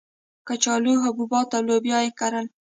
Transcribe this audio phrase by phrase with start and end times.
[0.47, 2.45] کچالو، حبوبات او لوبیا یې کرل.